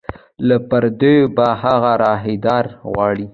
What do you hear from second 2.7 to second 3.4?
غواړي